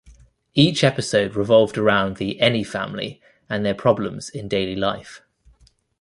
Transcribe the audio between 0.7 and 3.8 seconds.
episode revolved around the Anyfamily and their